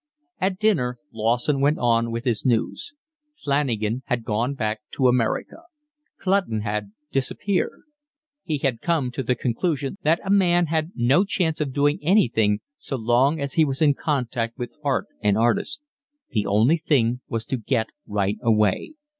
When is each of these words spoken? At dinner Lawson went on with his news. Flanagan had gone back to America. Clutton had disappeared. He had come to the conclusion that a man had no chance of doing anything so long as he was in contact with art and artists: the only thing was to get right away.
At 0.39 0.57
dinner 0.57 0.97
Lawson 1.13 1.61
went 1.61 1.77
on 1.77 2.09
with 2.11 2.25
his 2.25 2.43
news. 2.43 2.95
Flanagan 3.35 4.01
had 4.07 4.23
gone 4.23 4.55
back 4.55 4.81
to 4.93 5.07
America. 5.07 5.57
Clutton 6.17 6.61
had 6.61 6.91
disappeared. 7.11 7.83
He 8.43 8.57
had 8.57 8.81
come 8.81 9.11
to 9.11 9.21
the 9.21 9.35
conclusion 9.35 9.99
that 10.01 10.19
a 10.25 10.31
man 10.31 10.65
had 10.65 10.89
no 10.95 11.23
chance 11.23 11.61
of 11.61 11.71
doing 11.71 11.99
anything 12.01 12.61
so 12.79 12.95
long 12.95 13.39
as 13.39 13.53
he 13.53 13.63
was 13.63 13.79
in 13.79 13.93
contact 13.93 14.57
with 14.57 14.73
art 14.83 15.05
and 15.23 15.37
artists: 15.37 15.83
the 16.31 16.47
only 16.47 16.77
thing 16.77 17.21
was 17.29 17.45
to 17.45 17.57
get 17.57 17.85
right 18.07 18.39
away. 18.41 18.95